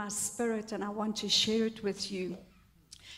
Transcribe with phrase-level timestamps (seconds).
[0.00, 2.38] my spirit and I want to share it with you.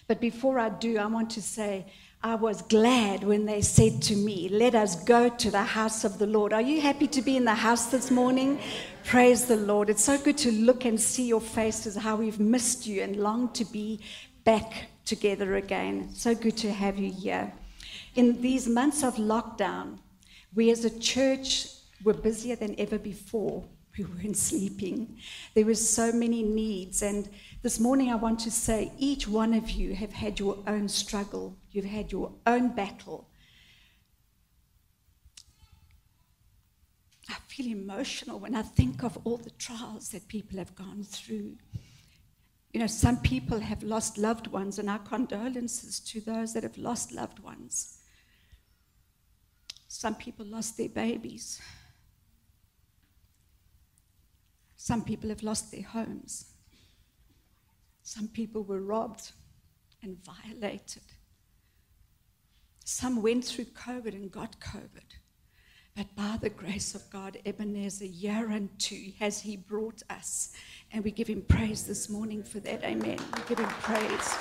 [0.09, 1.87] But before I do, I want to say,
[2.25, 6.19] I was glad when they said to me, Let us go to the house of
[6.19, 6.53] the Lord.
[6.53, 8.59] Are you happy to be in the house this morning?
[9.05, 9.91] Praise the Lord.
[9.91, 13.53] It's so good to look and see your faces, how we've missed you and long
[13.53, 14.01] to be
[14.43, 16.13] back together again.
[16.13, 17.53] So good to have you here.
[18.17, 19.99] In these months of lockdown,
[20.53, 21.69] we as a church
[22.03, 23.63] were busier than ever before
[23.99, 25.19] we weren't sleeping.
[25.55, 27.03] There were so many needs.
[27.03, 27.29] And
[27.63, 31.57] this morning, I want to say each one of you have had your own struggle,
[31.71, 33.29] you've had your own battle.
[37.29, 41.57] I feel emotional when I think of all the trials that people have gone through.
[42.73, 46.79] You know, some people have lost loved ones, and our condolences to those that have
[46.79, 47.99] lost loved ones.
[49.89, 51.61] Some people lost their babies.
[54.85, 56.47] Some people have lost their homes.
[58.03, 59.31] Some people were robbed
[60.03, 61.05] and violated.
[62.85, 65.21] Some went through COVID and got COVID.
[65.95, 70.51] But by the grace of God, Ebenezer, year and two, has He brought us.
[70.91, 72.83] And we give Him praise this morning for that.
[72.83, 73.19] Amen.
[73.37, 74.37] We give Him praise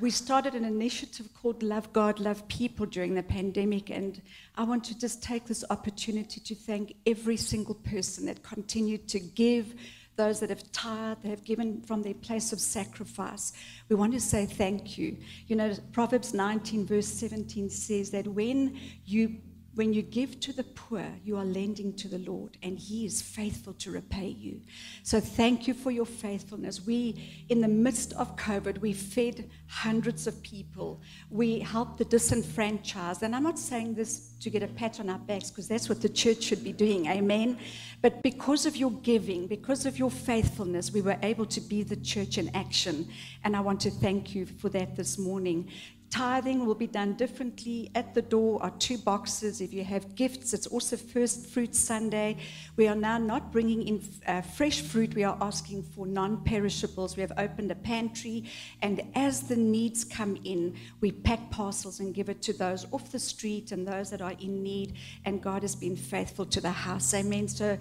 [0.00, 3.90] we started an initiative called Love God, Love People during the pandemic.
[3.90, 4.22] And
[4.56, 9.18] I want to just take this opportunity to thank every single person that continued to
[9.18, 9.74] give,
[10.14, 13.52] those that have tired, that have given from their place of sacrifice.
[13.88, 15.16] We want to say thank you.
[15.48, 19.38] You know, Proverbs 19, verse 17 says that when you
[19.78, 23.22] when you give to the poor, you are lending to the Lord, and He is
[23.22, 24.60] faithful to repay you.
[25.04, 26.84] So thank you for your faithfulness.
[26.84, 31.00] We, in the midst of COVID, we fed hundreds of people.
[31.30, 33.22] We helped the disenfranchised.
[33.22, 36.02] And I'm not saying this to get a pat on our backs, because that's what
[36.02, 37.06] the church should be doing.
[37.06, 37.56] Amen.
[38.02, 41.94] But because of your giving, because of your faithfulness, we were able to be the
[41.96, 43.08] church in action.
[43.44, 45.70] And I want to thank you for that this morning.
[46.10, 47.90] Tithing will be done differently.
[47.94, 49.60] At the door are two boxes.
[49.60, 52.38] If you have gifts, it's also First Fruit Sunday.
[52.76, 57.16] We are now not bringing in uh, fresh fruit, we are asking for non perishables.
[57.16, 58.44] We have opened a pantry,
[58.80, 63.12] and as the needs come in, we pack parcels and give it to those off
[63.12, 64.94] the street and those that are in need.
[65.26, 67.12] And God has been faithful to the house.
[67.12, 67.48] Amen.
[67.48, 67.76] So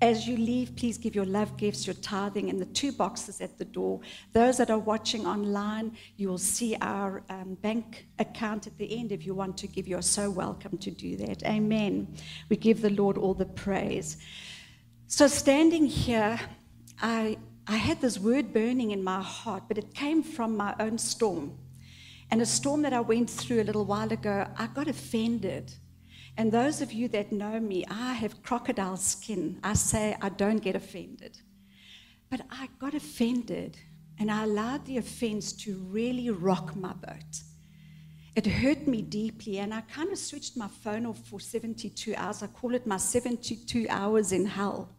[0.00, 3.58] as you leave, please give your love gifts, your tithing, in the two boxes at
[3.58, 4.00] the door.
[4.32, 9.10] Those that are watching online, you will see our um, bank account at the end.
[9.10, 11.42] If you want to give, you're so welcome to do that.
[11.44, 12.14] Amen.
[12.48, 14.18] We give the Lord all the praise.
[15.08, 16.38] So, standing here,
[17.02, 17.36] I,
[17.66, 21.58] I had this word burning in my heart, but it came from my own storm.
[22.30, 25.74] And a storm that I went through a little while ago, I got offended
[26.38, 29.58] and those of you that know me, I have crocodile skin.
[29.64, 31.36] I say I don't get offended.
[32.30, 33.76] But I got offended
[34.20, 37.42] and I allowed the offense to really rock my boat.
[38.36, 42.40] It hurt me deeply, and I kind of switched my phone off for 72 hours.
[42.40, 44.90] I call it my 72 hours in hell.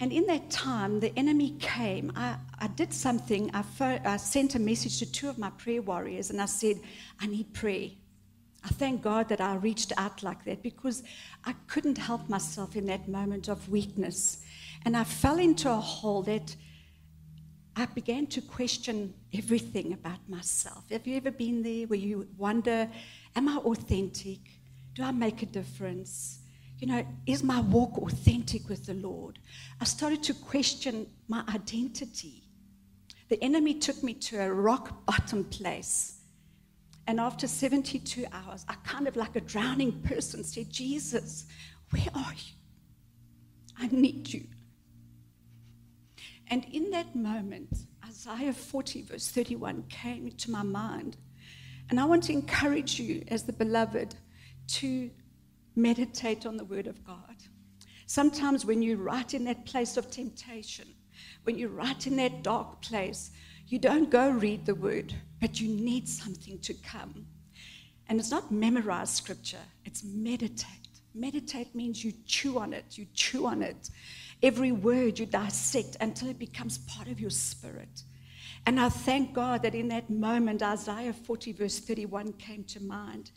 [0.00, 2.12] And in that time, the enemy came.
[2.16, 3.52] I, I did something.
[3.54, 3.62] I,
[4.04, 6.80] I sent a message to two of my prayer warriors, and I said,
[7.20, 7.90] I need prayer.
[8.64, 11.02] I thank God that I reached out like that because
[11.44, 14.42] I couldn't help myself in that moment of weakness.
[14.84, 16.54] And I fell into a hole that
[17.76, 20.90] I began to question everything about myself.
[20.90, 22.88] Have you ever been there where you wonder,
[23.36, 24.40] am I authentic?
[24.94, 26.40] Do I make a difference?
[26.80, 29.38] You know, is my walk authentic with the Lord?
[29.80, 32.42] I started to question my identity.
[33.28, 36.17] The enemy took me to a rock bottom place
[37.08, 41.46] and after 72 hours, I kind of like a drowning person said, Jesus,
[41.88, 42.52] where are you?
[43.78, 44.44] I need you.
[46.48, 47.70] And in that moment,
[48.06, 51.16] Isaiah 40, verse 31, came into my mind.
[51.88, 54.14] And I want to encourage you, as the beloved,
[54.74, 55.10] to
[55.76, 57.36] meditate on the Word of God.
[58.04, 60.88] Sometimes when you're right in that place of temptation,
[61.44, 63.30] when you're right in that dark place,
[63.66, 67.26] you don't go read the Word but you need something to come.
[68.08, 70.66] And it's not memorize scripture, it's meditate.
[71.14, 73.90] Meditate means you chew on it, you chew on it.
[74.42, 78.02] Every word you dissect until it becomes part of your spirit.
[78.66, 83.30] And I thank God that in that moment, Isaiah 40, verse 31 came to mind.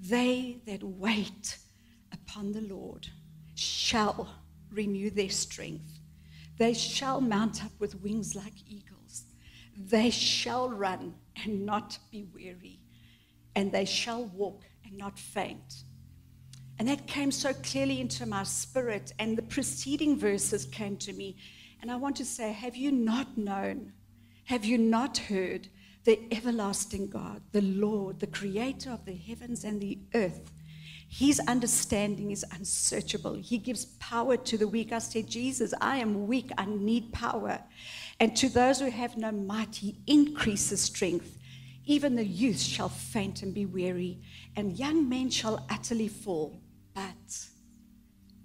[0.00, 1.58] They that wait
[2.12, 3.08] upon the Lord
[3.54, 4.28] shall
[4.70, 5.98] renew their strength.
[6.56, 8.87] They shall mount up with wings like eagles.
[9.80, 11.14] They shall run
[11.44, 12.80] and not be weary,
[13.54, 15.84] and they shall walk and not faint.
[16.78, 21.36] And that came so clearly into my spirit, and the preceding verses came to me.
[21.80, 23.92] And I want to say, have you not known?
[24.44, 25.68] Have you not heard
[26.04, 30.50] the everlasting God, the Lord, the creator of the heavens and the earth?
[31.10, 33.34] His understanding is unsearchable.
[33.34, 34.92] He gives power to the weak.
[34.92, 36.50] I said, Jesus, I am weak.
[36.58, 37.60] I need power.
[38.20, 41.38] And to those who have no might, He increases strength.
[41.84, 44.20] Even the youth shall faint and be weary,
[44.56, 46.60] and young men shall utterly fall.
[46.94, 47.46] But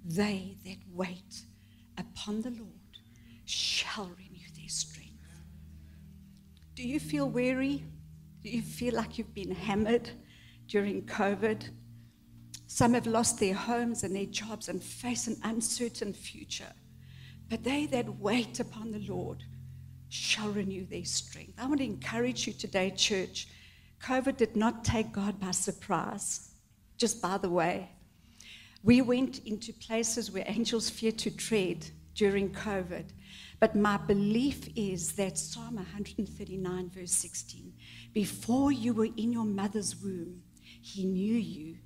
[0.06, 1.46] they that wait
[1.98, 2.70] upon the Lord
[3.46, 5.10] shall renew their strength.
[6.76, 7.84] Do you feel weary?
[8.44, 10.10] Do you feel like you've been hammered
[10.68, 11.70] during COVID?
[12.68, 16.74] Some have lost their homes and their jobs and face an uncertain future.
[17.50, 19.44] But they that wait upon the Lord
[20.14, 21.54] shall renew their strength.
[21.58, 23.48] I want to encourage you today, church.
[24.02, 26.52] COVID did not take God by surprise.
[26.98, 27.90] Just by the way,
[28.84, 33.06] we went into places where angels fear to tread during COVID.
[33.60, 37.74] But my belief is that Psalm 139, verse 16,
[38.14, 40.44] before you were in your mother's womb,
[40.82, 41.78] he knew you.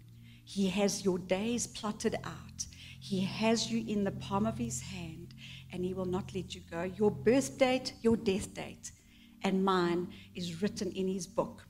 [0.44, 2.66] He has your days plotted out.
[3.00, 5.17] He has you in the palm of his hand,
[5.72, 6.84] and he will not let you go.
[6.84, 8.92] Your birth date, your death date,
[9.44, 11.66] and mine is written in his book.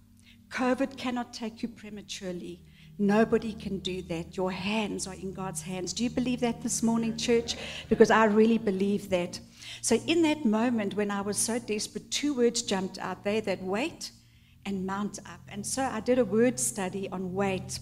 [0.49, 2.61] COVID cannot take you prematurely.
[2.99, 4.35] Nobody can do that.
[4.35, 5.93] Your hands are in God's hands.
[5.93, 7.55] Do you believe that this morning, church?
[7.89, 9.39] Because I really believe that.
[9.81, 13.61] So, in that moment when I was so desperate, two words jumped out they that
[13.61, 14.11] wait
[14.67, 15.39] and mount up.
[15.47, 17.79] And so I did a word study on wait.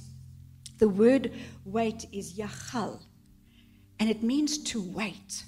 [0.77, 1.31] The word
[1.65, 3.01] wait is yachal,
[3.99, 5.45] and it means to wait,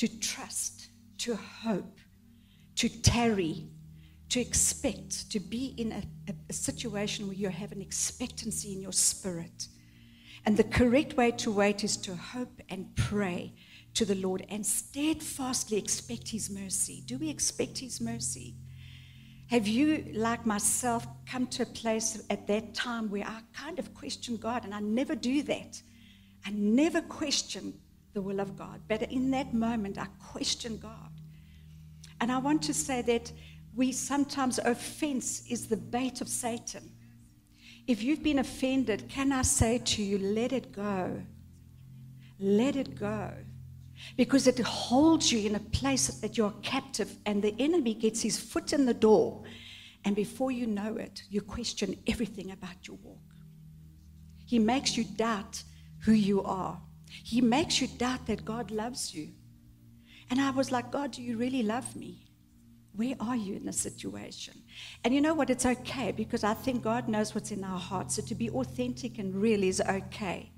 [0.00, 0.88] to trust,
[1.18, 1.98] to hope,
[2.74, 3.66] to tarry,
[4.30, 8.80] to expect, to be in a, a, a, situation where you have an expectancy in
[8.80, 9.68] your spirit.
[10.46, 13.52] And the correct way to wait is to hope and pray
[13.92, 17.02] to the Lord and steadfastly expect His mercy.
[17.04, 18.54] Do we expect His mercy?
[19.48, 23.92] Have you, like myself, come to a place at that time where I kind of
[23.92, 25.82] question God, and I never do that?
[26.46, 27.74] I never question
[28.12, 31.10] the will of God, but in that moment, I question God.
[32.20, 33.32] And I want to say that
[33.74, 36.90] we sometimes offense is the bait of Satan.
[37.86, 41.22] If you've been offended, can I say to you, let it go?
[42.38, 43.32] Let it go.
[44.16, 48.38] Because it holds you in a place that you're captive, and the enemy gets his
[48.38, 49.42] foot in the door.
[50.04, 53.18] And before you know it, you question everything about your walk.
[54.46, 55.62] He makes you doubt
[56.00, 56.80] who you are,
[57.24, 59.28] He makes you doubt that God loves you.
[60.30, 62.26] And I was like, God, do you really love me?
[62.94, 64.54] Where are you in the situation?
[65.04, 65.50] And you know what?
[65.50, 68.16] It's okay because I think God knows what's in our hearts.
[68.16, 70.50] So to be authentic and real is okay.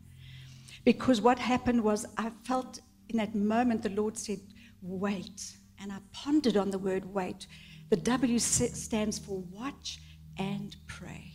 [0.85, 4.41] Because what happened was I felt in that moment the Lord said,
[4.81, 5.57] wait.
[5.81, 7.47] And I pondered on the word wait.
[7.91, 10.01] The W stands for watch
[10.39, 11.32] and pray.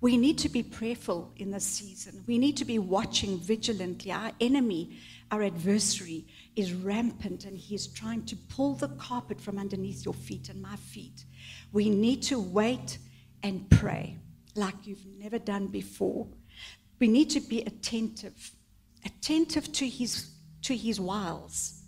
[0.00, 2.22] We need to be prayerful in this season.
[2.26, 4.12] We need to be watching vigilantly.
[4.12, 4.98] Our enemy,
[5.30, 10.14] our adversary, is rampant and he is trying to pull the carpet from underneath your
[10.14, 11.24] feet and my feet.
[11.72, 12.98] We need to wait
[13.42, 14.18] and pray
[14.54, 16.26] like you've never done before.
[16.98, 18.52] We need to be attentive,
[19.04, 20.30] attentive to his,
[20.62, 21.82] to his wiles.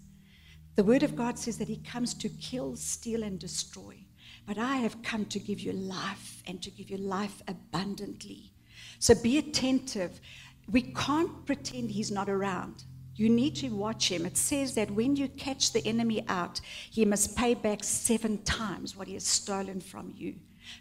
[0.76, 4.04] The word of God says that he comes to kill, steal, and destroy.
[4.48, 8.50] But I have come to give you life and to give you life abundantly.
[8.98, 10.22] So be attentive.
[10.70, 12.84] We can't pretend he's not around.
[13.14, 14.24] You need to watch him.
[14.24, 18.96] It says that when you catch the enemy out, he must pay back seven times
[18.96, 20.36] what he has stolen from you.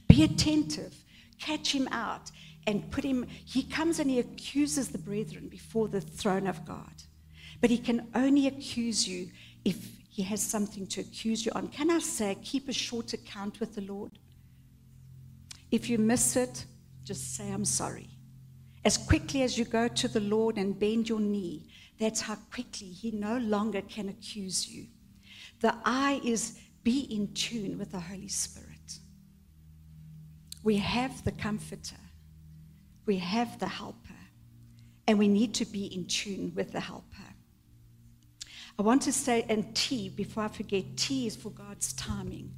[0.07, 0.95] Be attentive.
[1.37, 2.31] Catch him out
[2.67, 3.25] and put him.
[3.43, 7.03] He comes and he accuses the brethren before the throne of God.
[7.59, 9.29] But he can only accuse you
[9.65, 11.67] if he has something to accuse you on.
[11.67, 14.17] Can I say, keep a short account with the Lord?
[15.69, 16.65] If you miss it,
[17.03, 18.09] just say, I'm sorry.
[18.83, 21.69] As quickly as you go to the Lord and bend your knee,
[21.99, 24.87] that's how quickly he no longer can accuse you.
[25.59, 28.97] The eye is be in tune with the Holy Spirit.
[30.63, 32.03] We have the comforter,
[33.05, 34.23] we have the helper,
[35.05, 37.35] and we need to be in tune with the helper.
[38.79, 42.53] I want to say, and T, before I forget, T is for God's timing.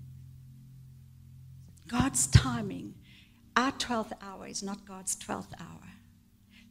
[1.88, 2.94] God's timing.
[3.56, 5.88] Our 12th hour is not God's 12th hour.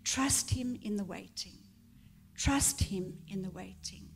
[0.04, 1.58] Trust Him in the waiting.
[2.36, 4.08] Trust Him in the waiting.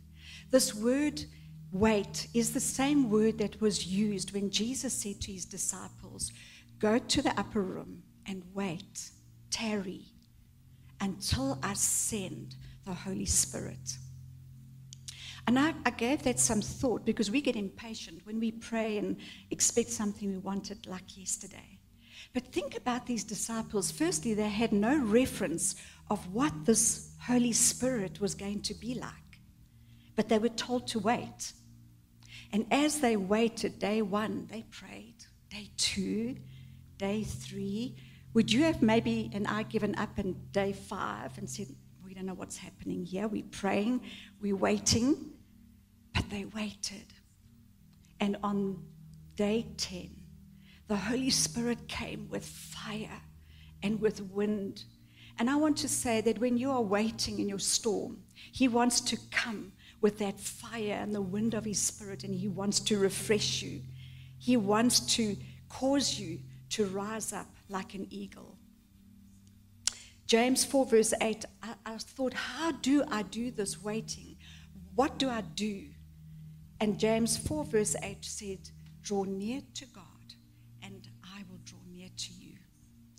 [0.51, 1.25] This word,
[1.73, 6.31] wait, is the same word that was used when Jesus said to His disciples,
[6.79, 9.11] Go to the upper room and wait,
[9.51, 10.03] tarry
[11.01, 13.97] until I send the Holy Spirit.
[15.47, 19.17] And I, I, gave that some thought because we get impatient when we pray and
[19.51, 21.79] expect something we wanted like yesterday.
[22.33, 23.91] But think about these disciples.
[23.91, 25.75] Firstly, they had no reference
[26.11, 29.41] of what this Holy Spirit was going to be like,
[30.17, 31.53] but they were told to wait.
[32.53, 35.17] And as they waited, day one, they prayed.
[35.51, 36.37] Day two,
[36.99, 37.97] day three.
[38.35, 41.67] Would you have maybe and I given up in day five and said,
[42.23, 43.26] don't know what's happening here?
[43.26, 44.00] We're praying,
[44.41, 45.33] we're waiting.
[46.14, 47.12] But they waited.
[48.21, 48.85] And on
[49.35, 50.11] day 10,
[50.87, 53.21] the Holy Spirit came with fire
[53.83, 54.85] and with wind.
[55.38, 58.19] And I want to say that when you are waiting in your storm,
[58.52, 62.47] He wants to come with that fire and the wind of His Spirit, and He
[62.47, 63.81] wants to refresh you.
[64.38, 65.37] He wants to
[65.69, 66.38] cause you
[66.71, 68.52] to rise up like an eagle.
[70.33, 74.39] James 4, verse 8, I, I, thought, how do I do this waiting?
[74.95, 75.89] What do I do?
[76.81, 78.71] And James 4, verse 8 said,
[79.03, 80.33] Draw near to God,
[80.83, 82.57] and I will draw near to you.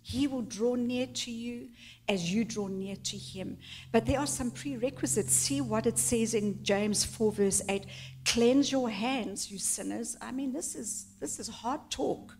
[0.02, 1.68] He will draw near to you
[2.08, 3.58] as you draw near to him.
[3.92, 5.32] But there are some prerequisites.
[5.32, 7.86] See what it says in James 4, verse 8
[8.24, 10.16] Cleanse your hands, you sinners.
[10.20, 12.36] I mean, this is, this is hard talk.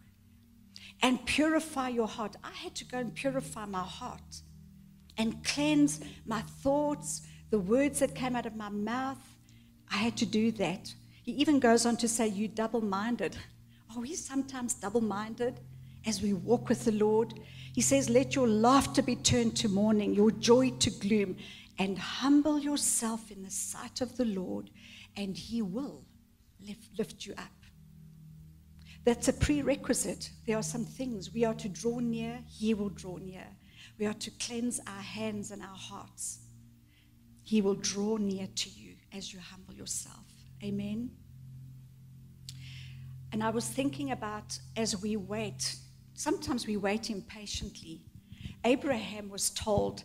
[1.01, 2.35] And purify your heart.
[2.43, 4.43] I had to go and purify my heart
[5.17, 9.19] and cleanse my thoughts, the words that came out of my mouth.
[9.91, 10.93] I had to do that.
[11.23, 13.37] He even goes on to say, You double minded.
[13.91, 15.61] Are oh, we sometimes double minded
[16.05, 17.35] as we walk with the Lord?
[17.73, 21.37] He says, Let your laughter be turned to mourning, your joy to gloom,
[21.79, 24.71] and humble yourself in the sight of the Lord,
[25.17, 26.05] and He will
[26.61, 27.51] lift, lift you up.
[29.05, 30.31] That's a prerequisite.
[30.47, 33.47] There are some things we are to draw near, He will draw near.
[33.99, 36.39] We are to cleanse our hands and our hearts.
[37.43, 40.25] He will draw near to you as you humble yourself.
[40.63, 41.11] Amen.
[43.33, 45.77] And I was thinking about as we wait,
[46.15, 48.03] sometimes we wait impatiently.
[48.65, 50.05] Abraham was told,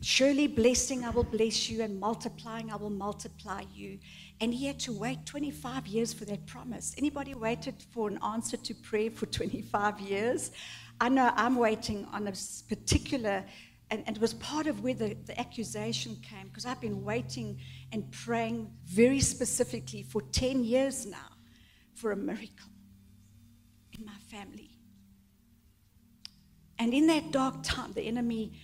[0.00, 3.98] Surely blessing I will bless you, and multiplying I will multiply you.
[4.40, 6.94] And he had to wait 25 years for that promise.
[6.96, 10.52] Anybody waited for an answer to prayer for 25 years?
[11.00, 12.32] I know I'm waiting on a
[12.68, 13.44] particular
[13.90, 17.58] and, and, it was part of where the, the accusation came because I've been waiting
[17.90, 21.30] and praying very specifically for 10 years now
[21.94, 22.68] for a miracle
[23.98, 24.70] in my family.
[26.78, 28.60] And in that dark time, the enemy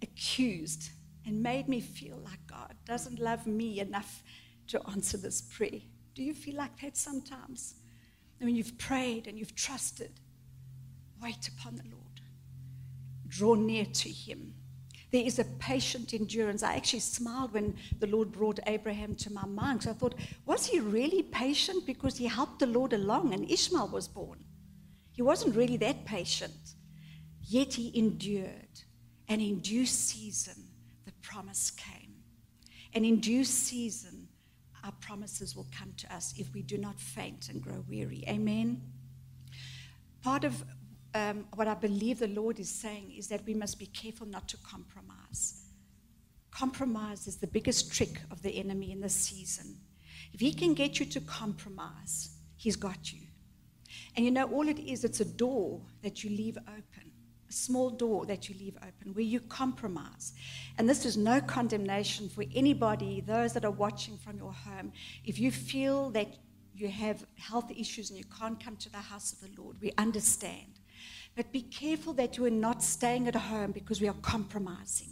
[0.00, 0.90] accused
[1.26, 4.22] and made me feel like God doesn't love me enough
[4.68, 5.80] to answer this prayer.
[6.14, 7.74] Do you feel like that sometimes?
[8.38, 10.20] When you've prayed and you've trusted,
[11.22, 12.02] wait upon the Lord
[13.32, 14.54] draw near to him.
[15.10, 16.62] There is a patient endurance.
[16.62, 20.14] I actually smiled when the Lord brought Abraham to my mind because I thought,
[20.46, 24.38] was he really patient because he helped the Lord along and Ishmael was born?
[25.12, 26.74] He wasn't really that patient.
[27.42, 28.82] Yet he endured.
[29.28, 30.68] And in due season,
[31.04, 32.14] the promise came.
[32.94, 34.28] And in due season,
[34.84, 38.24] our promises will come to us if we do not faint and grow weary.
[38.28, 38.82] Amen.
[40.22, 40.64] Part of
[41.14, 44.48] um, what I believe the Lord is saying is that we must be careful not
[44.48, 45.64] to compromise.
[46.50, 49.76] Compromise is the biggest trick of the enemy in this season.
[50.32, 53.20] If he can get you to compromise, he's got you.
[54.16, 57.10] And you know, all it is, it's a door that you leave open,
[57.48, 60.32] a small door that you leave open where you compromise.
[60.78, 64.92] And this is no condemnation for anybody, those that are watching from your home.
[65.24, 66.28] If you feel that
[66.74, 69.92] you have health issues and you can't come to the house of the Lord, we
[69.98, 70.80] understand.
[71.34, 75.08] But be careful that you are not staying at home because we are compromising.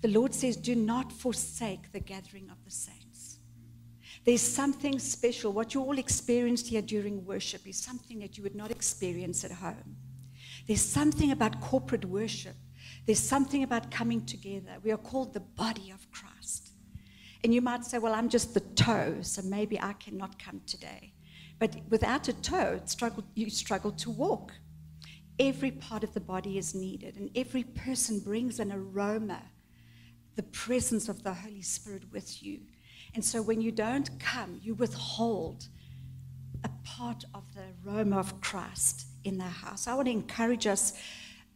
[0.00, 3.38] The Lord says, Do not forsake the gathering of the saints.
[4.24, 5.52] There's something special.
[5.52, 9.52] What you all experienced here during worship is something that you would not experience at
[9.52, 9.96] home.
[10.66, 12.54] There's something about corporate worship.
[13.06, 14.76] There's something about coming together.
[14.82, 16.72] We are called the body of Christ.
[17.42, 21.12] And you might say, Well, I'm just the toe, so maybe I cannot come today.
[21.58, 24.52] But without a toe, struggle, you struggle to walk.
[25.38, 29.42] Every part of the body is needed, and every person brings an aroma,
[30.36, 32.60] the presence of the Holy Spirit with you.
[33.14, 35.68] And so when you don't come, you withhold
[36.64, 39.86] a part of the aroma of Christ in the house.
[39.86, 40.92] I want to encourage us.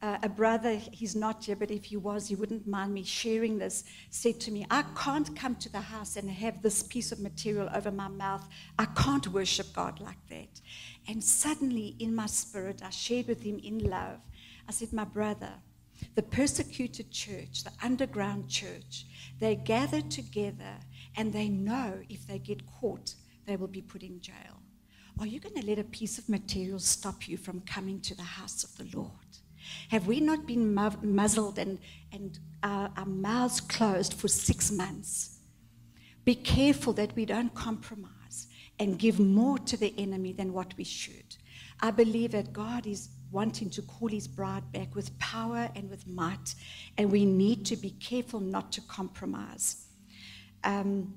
[0.03, 3.57] Uh, a brother, he's not here, but if he was, he wouldn't mind me sharing
[3.57, 7.21] this, said to me, I can't come to the house and have this piece of
[7.21, 8.45] material over my mouth.
[8.81, 10.61] I can't worship God like that.
[11.07, 14.19] And suddenly, in my spirit, I shared with him in love.
[14.69, 15.53] I said, My brother,
[16.17, 19.07] the persecuted church, the underground church,
[19.39, 20.81] they gather together
[21.17, 23.15] and they know if they get caught,
[23.47, 24.63] they will be put in jail.
[25.21, 28.23] Are you going to let a piece of material stop you from coming to the
[28.23, 29.32] house of the Lord?
[29.91, 31.79] Have we not been muzzled and,
[32.13, 35.39] and our, our mouths closed for six months?
[36.25, 38.47] Be careful that we don't compromise
[38.79, 41.37] and give more to the enemy than what we should.
[41.81, 46.07] I believe that God is wanting to call his bride back with power and with
[46.07, 46.55] might,
[46.99, 49.87] and we need to be careful not to compromise.
[50.65, 51.15] Um,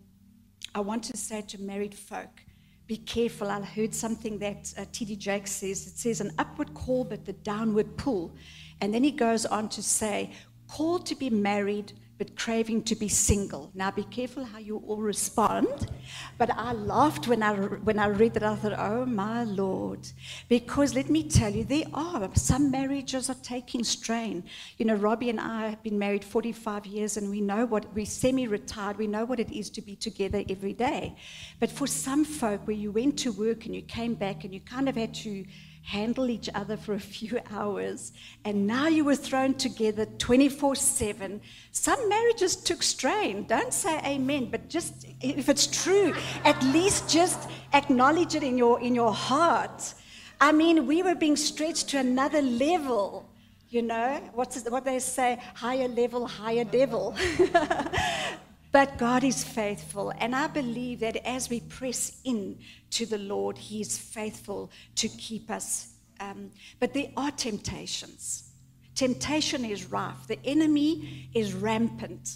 [0.74, 2.42] I want to say to married folk,
[2.88, 3.50] be careful.
[3.50, 5.16] I heard something that uh, T.D.
[5.16, 5.88] Jakes says.
[5.88, 8.36] It says an upward call, but the downward pull.
[8.82, 10.32] And then he goes on to say,
[10.68, 13.72] called to be married, but craving to be single.
[13.74, 15.92] Now, be careful how you all respond.
[16.38, 18.44] But I laughed when I, when I read that.
[18.44, 20.08] I thought, oh my Lord.
[20.48, 24.44] Because let me tell you, there are some marriages are taking strain.
[24.78, 28.06] You know, Robbie and I have been married 45 years, and we know what we're
[28.06, 28.98] semi retired.
[28.98, 31.16] We know what it is to be together every day.
[31.60, 34.62] But for some folk, where you went to work and you came back and you
[34.62, 35.46] kind of had to
[35.86, 38.12] handle each other for a few hours,
[38.44, 41.40] and now you were thrown together 24 7.
[41.72, 43.46] Some marriages took strain.
[43.46, 46.14] Don't say amen, but just if it's true,
[46.44, 49.94] at least just acknowledge it in your, in your heart.
[50.42, 53.30] I mean, we were being stretched to another level.
[53.70, 57.16] You know, what's what they say, higher level, higher devil.
[58.76, 60.12] But God is faithful.
[60.18, 65.08] And I believe that as we press in to the Lord, He is faithful to
[65.08, 65.94] keep us.
[66.20, 68.52] Um, but there are temptations.
[68.94, 72.36] Temptation is rife, the enemy is rampant.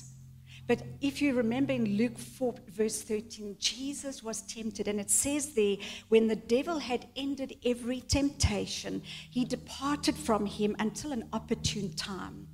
[0.65, 5.55] But if you remember in Luke 4, verse 13, Jesus was tempted, and it says
[5.55, 5.75] there,
[6.07, 12.47] when the devil had ended every temptation, he departed from him until an opportune time.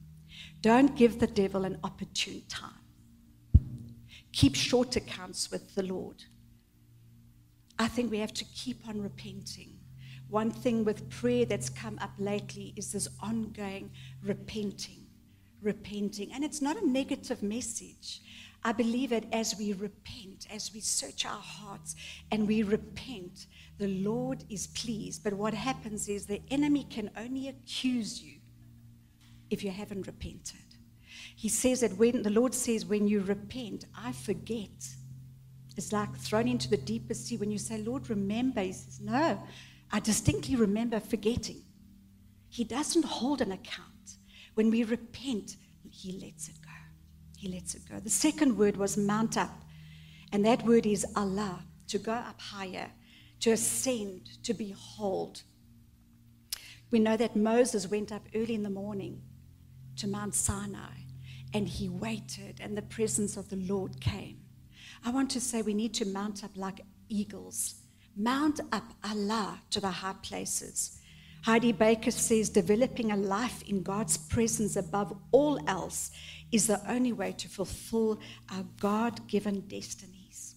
[0.61, 2.84] Don't give the devil an opportune time.
[4.35, 6.21] Keep short accounts with the Lord.
[7.79, 9.79] I think we have to keep on repenting.
[10.29, 15.05] One thing with prayer that's come up lately is this ongoing repenting,
[15.61, 16.33] repenting.
[16.33, 18.19] And it's not a negative message.
[18.61, 21.95] I believe that as we repent, as we search our hearts
[22.29, 25.23] and we repent, the Lord is pleased.
[25.23, 28.39] But what happens is the enemy can only accuse you
[29.49, 30.74] if you haven't repented.
[31.35, 34.89] He says that when the Lord says, when you repent, I forget.
[35.77, 37.37] It's like thrown into the deepest sea.
[37.37, 39.41] When you say, Lord, remember, He says, No,
[39.91, 41.61] I distinctly remember forgetting.
[42.49, 44.17] He doesn't hold an account.
[44.53, 45.57] When we repent,
[45.89, 46.71] He lets it go.
[47.37, 47.99] He lets it go.
[47.99, 49.63] The second word was mount up,
[50.31, 52.89] and that word is alah, to go up higher,
[53.41, 55.43] to ascend, to behold.
[56.89, 59.21] We know that Moses went up early in the morning
[59.97, 61.04] to Mount Sinai
[61.53, 64.39] and he waited, and the presence of the Lord came.
[65.05, 67.75] I want to say we need to mount up like eagles.
[68.17, 70.99] Mount up alah to the high places.
[71.43, 76.11] Heidi Baker says developing a life in God's presence above all else
[76.51, 78.19] is the only way to fulfill
[78.51, 80.55] our God given destinies.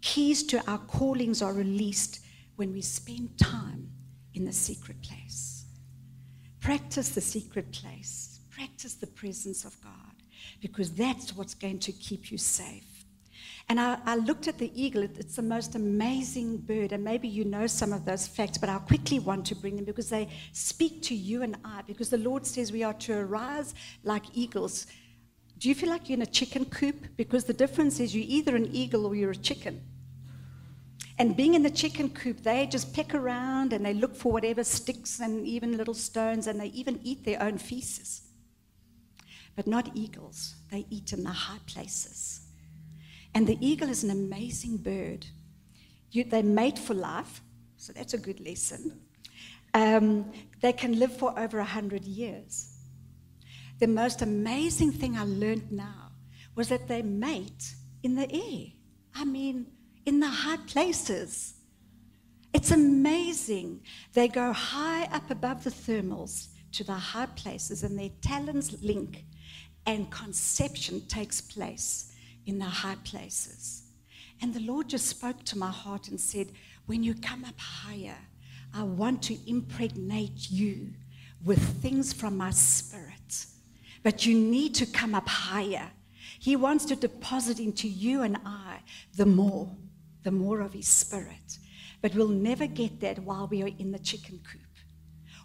[0.00, 2.20] Keys to our callings are released
[2.56, 3.90] when we spend time
[4.34, 5.66] in the secret place.
[6.60, 10.09] Practice the secret place, practice the presence of God
[10.60, 12.84] because that's what's going to keep you safe.
[13.70, 15.04] And I, I looked at the eagle.
[15.04, 16.90] it's the most amazing bird.
[16.90, 19.84] And maybe you know some of those facts, but I'll quickly want to bring them
[19.84, 21.82] because they speak to you and I.
[21.86, 24.88] Because the Lord says we are to arise like eagles.
[25.58, 26.96] Do you feel like you're in a chicken coop?
[27.16, 29.80] Because the difference is you're either an eagle or you're a chicken.
[31.18, 34.64] And being in the chicken coop, they just peck around and they look for whatever
[34.64, 38.29] sticks and even little stones, and they even eat their own feces
[39.60, 40.54] but not eagles.
[40.70, 42.40] They eat in the high places.
[43.34, 45.26] And the eagle is an amazing bird.
[46.12, 47.42] You, they mate for life,
[47.76, 49.02] so that's a good lesson.
[49.74, 52.74] Um, they can live for over 100 years.
[53.80, 56.12] The most amazing thing I learned now
[56.54, 58.68] was that they mate in the air.
[59.14, 59.66] I mean,
[60.06, 61.52] in the high places.
[62.54, 63.82] It's amazing.
[64.14, 69.26] They go high up above the thermals to the high places, and their talons link
[69.90, 72.12] and conception takes place
[72.46, 73.82] in the high places.
[74.42, 76.52] And the Lord just spoke to my heart and said,
[76.86, 78.16] When you come up higher,
[78.74, 80.90] I want to impregnate you
[81.44, 83.46] with things from my spirit.
[84.02, 85.90] But you need to come up higher.
[86.38, 88.78] He wants to deposit into you and I
[89.16, 89.76] the more,
[90.22, 91.58] the more of His Spirit.
[92.00, 94.62] But we'll never get that while we are in the chicken coop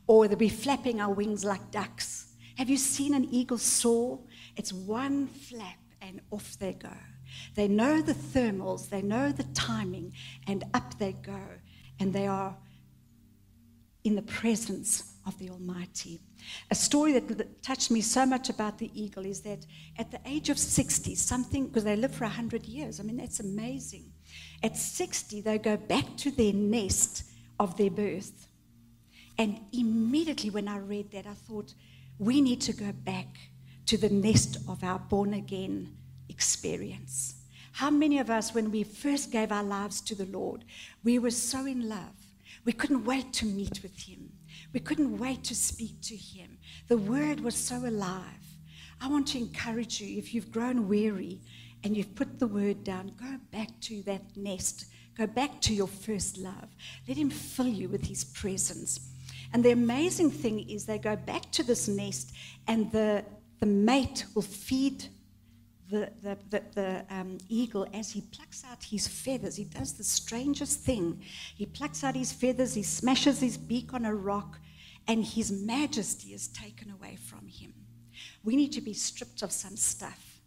[0.08, 4.20] or we'll be flapping our wings like ducks Have you seen an eagle soar?
[4.58, 6.96] It's one flap and off they go.
[7.56, 10.14] They know the thermals, they know the timing,
[10.48, 11.42] and up they go.
[12.00, 12.56] And they are
[14.04, 16.22] in the presence of the Almighty.
[16.70, 19.66] A story that touched me so much about the eagle is that
[19.98, 23.40] at the age of 60, something, because they live for 100 years, I mean, that's
[23.40, 24.12] amazing.
[24.62, 27.24] At 60, they go back to their nest
[27.60, 28.48] of their birth.
[29.38, 31.74] And immediately when I read that, I thought,
[32.20, 33.28] we need to go back
[33.86, 35.96] to the nest of our born again
[36.30, 37.36] experience.
[37.74, 40.64] How many of us, when we first gave our lives to the Lord,
[41.04, 42.16] we were so in love,
[42.64, 44.32] we couldn't wait to meet with Him.
[44.76, 46.58] We couldn't wait to speak to him.
[46.90, 48.20] The word was so alive.
[49.00, 51.40] I want to encourage you if you've grown weary
[51.84, 54.88] and you've put the word down, go back to that nest.
[55.18, 56.76] Go back to your first love.
[57.08, 59.00] Let him fill you with his presence.
[59.54, 62.34] And the amazing thing is, they go back to this nest,
[62.68, 63.24] and the,
[63.60, 65.06] the mate will feed
[65.90, 69.56] the, the, the, the um, eagle as he plucks out his feathers.
[69.56, 71.22] He does the strangest thing.
[71.56, 74.60] He plucks out his feathers, he smashes his beak on a rock,
[75.08, 77.74] and his majesty is taken away from him.
[78.44, 80.42] We need to be stripped of some stuff.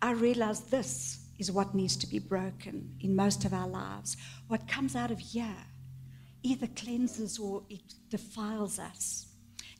[0.00, 4.16] I realize this is what needs to be broken in most of our lives.
[4.48, 5.56] What comes out of here
[6.44, 9.26] either cleanses or it defiles us.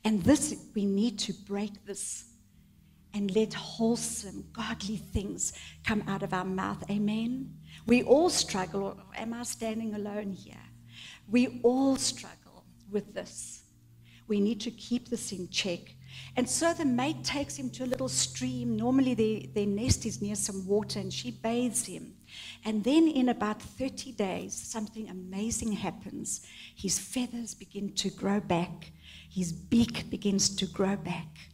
[0.05, 2.25] And this, we need to break this
[3.13, 5.53] and let wholesome, godly things
[5.85, 6.83] come out of our mouth.
[6.89, 7.53] Amen.
[7.85, 10.55] We all struggle, am I standing alone here?
[11.29, 13.63] We all struggle with this.
[14.27, 15.95] We need to keep this in check.
[16.35, 18.77] And so the mate takes him to a little stream.
[18.77, 22.13] Normally, their, their nest is near some water, and she bathes him.
[22.65, 26.45] And then, in about 30 days, something amazing happens.
[26.75, 28.91] His feathers begin to grow back,
[29.29, 31.52] his beak begins to grow back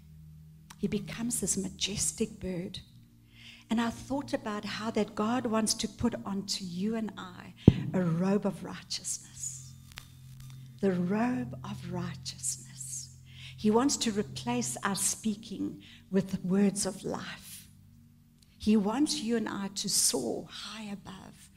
[0.79, 2.79] he becomes this majestic bird.
[3.69, 7.53] And I thought about how that God wants to put onto you and I
[7.93, 9.73] a robe of righteousness.
[10.79, 13.09] The robe of righteousness.
[13.57, 17.67] He wants to replace our speaking with words of life.
[18.57, 21.49] He wants you and I to soar high above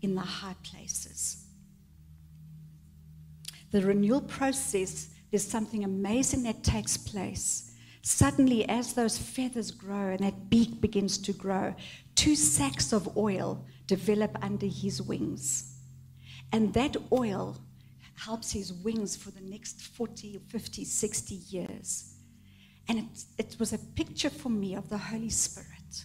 [0.00, 1.44] in the high places.
[3.72, 7.69] The renewal process, there's something amazing that takes place
[8.02, 11.74] Suddenly, as those feathers grow and that beak begins to grow,
[12.14, 15.76] two sacks of oil develop under his wings.
[16.52, 17.58] And that oil
[18.14, 22.14] helps his wings for the next 40, 50, 60 years.
[22.88, 26.04] And it, it was a picture for me of the Holy Spirit.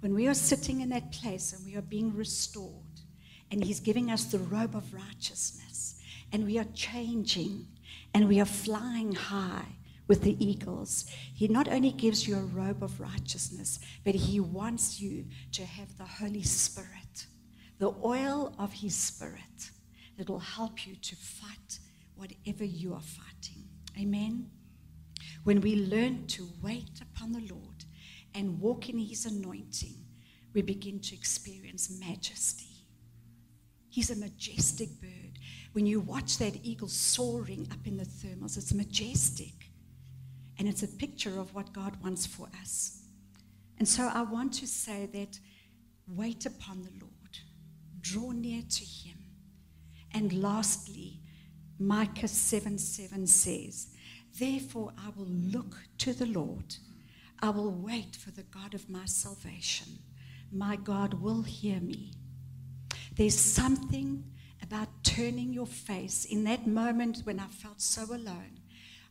[0.00, 2.72] When we are sitting in that place and we are being restored,
[3.50, 6.00] and he's giving us the robe of righteousness,
[6.32, 7.66] and we are changing,
[8.14, 9.76] and we are flying high
[10.08, 11.06] with the eagles.
[11.34, 15.96] He not only gives you a robe of righteousness, but He wants you to have
[15.98, 17.26] the Holy Spirit,
[17.78, 19.70] the oil of His Spirit
[20.16, 21.78] that will help you to fight
[22.14, 23.64] whatever you are fighting.
[23.98, 24.50] Amen.
[25.44, 27.84] When we learn to wait upon the Lord
[28.34, 29.94] and walk in His anointing,
[30.54, 32.66] we begin to experience majesty.
[33.90, 35.38] He's a majestic bird.
[35.72, 39.65] When you watch that eagle soaring up in the thermals, it's majestic.
[40.58, 43.02] And it's a picture of what God wants for us.
[43.78, 45.38] And so I want to say that
[46.08, 47.38] wait upon the Lord,
[48.00, 49.18] draw near to Him.
[50.12, 51.20] And lastly,
[51.78, 53.88] Micah 7 7 says,
[54.38, 56.76] Therefore I will look to the Lord.
[57.42, 59.98] I will wait for the God of my salvation.
[60.50, 62.12] My God will hear me.
[63.14, 64.24] There's something
[64.62, 68.60] about turning your face in that moment when I felt so alone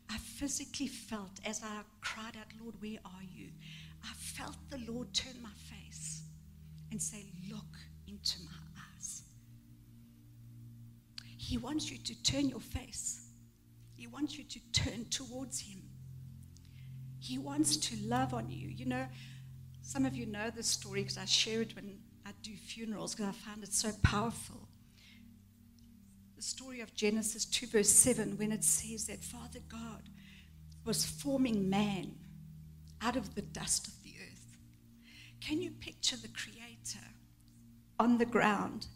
[0.10, 3.50] I physically felt as I cried out, Lord, where are you?
[4.04, 6.24] I felt the Lord turn my face
[6.92, 8.52] and say, Look into my
[8.94, 9.24] eyes.
[11.38, 13.28] He wants you to turn your face,
[13.96, 15.82] He wants you to turn towards Him.
[17.20, 18.68] He wants to love on you.
[18.68, 19.08] You know,
[19.82, 23.30] some of you know this story because I share it when I do funerals because
[23.30, 24.65] I find it so powerful
[26.46, 30.10] story of Genesis 2, verse 7, when it says that Father God
[30.86, 32.14] was forming man
[33.02, 34.58] out of the dust of the earth.
[35.42, 37.06] Can you picture the Creator
[38.00, 38.88] on the ground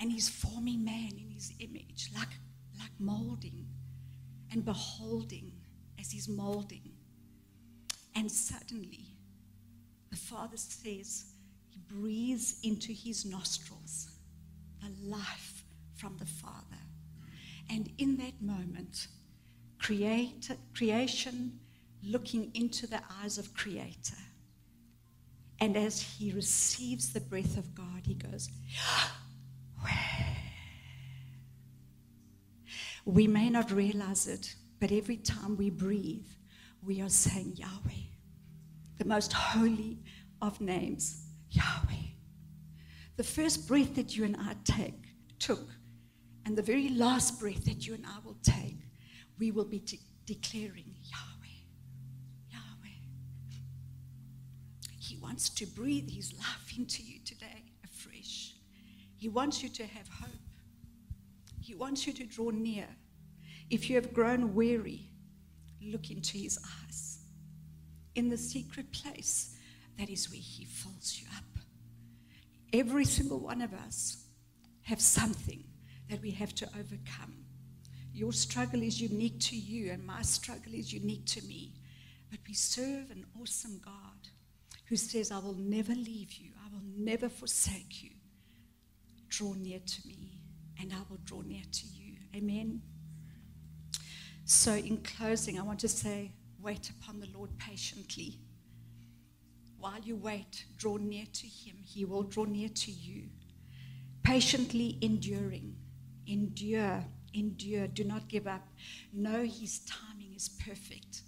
[0.00, 2.28] and he's forming man in his image, like,
[2.78, 3.66] like molding
[4.52, 5.52] and beholding
[5.98, 6.92] as he's molding?
[8.14, 9.16] And suddenly,
[10.10, 11.32] the Father says,
[11.68, 14.08] He breathes into his nostrils
[14.80, 15.59] the life
[16.00, 16.64] from the Father.
[17.68, 19.08] And in that moment,
[19.78, 21.60] create, creation
[22.02, 24.16] looking into the eyes of Creator.
[25.60, 28.48] And as he receives the breath of God, he goes,
[33.04, 36.28] We may not realize it, but every time we breathe,
[36.82, 38.04] we are saying Yahweh,
[38.98, 39.98] the most holy
[40.40, 42.08] of names, Yahweh.
[43.16, 45.68] The first breath that you and I take, took,
[46.46, 48.78] and the very last breath that you and I will take,
[49.38, 51.60] we will be de- declaring Yahweh,
[52.50, 53.00] Yahweh.
[54.98, 58.54] He wants to breathe His life into you today afresh.
[59.16, 60.30] He wants you to have hope.
[61.60, 62.88] He wants you to draw near.
[63.68, 65.10] If you have grown weary,
[65.82, 67.18] look into his eyes.
[68.14, 69.56] In the secret place,
[69.98, 71.44] that is where he fills you up.
[72.72, 74.24] Every single one of us
[74.82, 75.64] have something
[76.10, 77.34] that we have to overcome.
[78.12, 81.72] Your struggle is unique to you, and my struggle is unique to me.
[82.30, 84.28] But we serve an awesome God
[84.86, 88.10] who says, I will never leave you, I will never forsake you.
[89.28, 90.40] Draw near to me,
[90.80, 92.16] and I will draw near to you.
[92.34, 92.82] Amen.
[94.44, 98.40] So, in closing, I want to say, wait upon the Lord patiently.
[99.78, 101.76] While you wait, draw near to Him.
[101.84, 103.28] He will draw near to you.
[104.24, 105.76] Patiently enduring.
[106.30, 107.88] Endure, endure.
[107.88, 108.68] Do not give up.
[109.12, 111.22] Know His timing is perfect.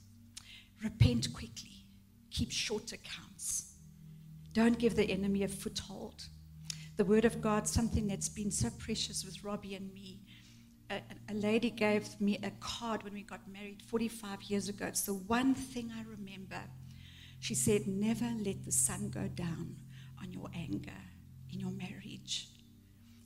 [0.82, 1.86] Repent quickly.
[2.30, 3.74] Keep short accounts.
[4.52, 6.26] Don't give the enemy a foothold.
[6.96, 10.20] The Word of God, something that's been so precious with Robbie and me,
[10.90, 14.86] a, a, lady gave me a card when we got married 45 years ago.
[14.86, 16.60] It's the one thing I remember.
[17.40, 19.76] She said, Never let the sun go down
[20.22, 21.00] on your anger
[21.50, 22.51] in your marriage.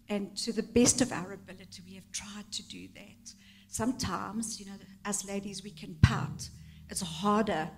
[0.09, 3.35] And to the best of our ability, we have tried to do that.
[3.69, 6.49] Sometimes, you know, as ladies, we can pout.
[6.89, 7.69] It's harder,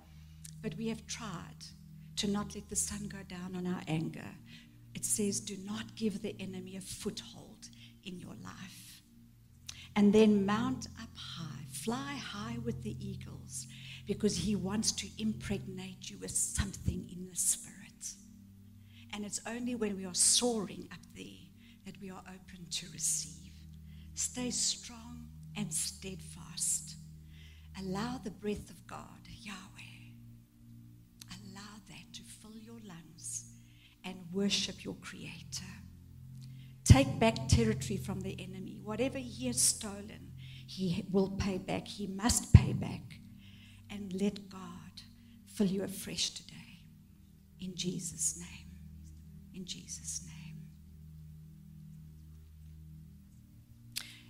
[0.63, 1.65] but we have tried
[2.17, 4.29] to not let the sun go down on our anger.
[4.95, 7.69] It says, Do not give the enemy a foothold
[8.05, 9.03] in your life
[9.97, 13.67] and then mount up high, fly high with the eagles,
[14.07, 17.75] because he wants to impregnate you with something in the spirit.
[19.13, 21.38] And it's only when we are soaring up there
[21.89, 23.53] that we are open to receive.
[24.15, 25.25] Stay strong
[25.57, 26.97] and steadfast.
[27.81, 30.13] Allow the breath of God, Yahweh,
[31.31, 33.47] allow that to fill your lungs
[34.05, 35.65] and worship your Creator.
[36.85, 38.81] Take back territory from the enemy.
[38.85, 40.33] Whatever he has stolen,
[40.67, 41.89] he will pay back.
[41.89, 43.19] He must pay back.
[43.89, 44.61] And let God
[45.47, 46.83] fill you afresh today.
[47.61, 48.69] In Jesus' name.
[49.55, 50.38] In Jesus' name.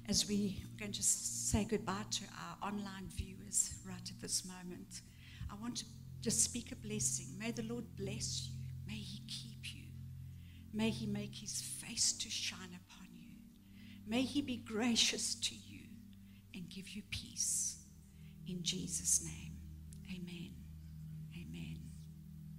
[0.09, 5.03] As we are going to say goodbye to our online viewers right at this moment,
[5.51, 5.85] I want to
[6.23, 7.27] just speak a blessing.
[7.39, 8.55] May the Lord bless you.
[8.87, 9.89] May He keep you.
[10.73, 13.35] May he make his face to shine upon you.
[14.07, 15.81] May he be gracious to you
[16.55, 17.79] and give you peace.
[18.47, 19.57] In Jesus' name,
[20.09, 20.48] amen.